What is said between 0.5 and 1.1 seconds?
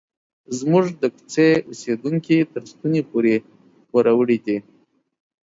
زموږ د